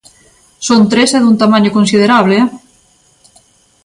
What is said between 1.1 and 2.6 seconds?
e dun tamaño considerable, eh!